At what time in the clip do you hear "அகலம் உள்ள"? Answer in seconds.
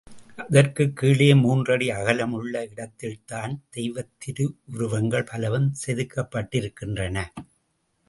1.89-2.67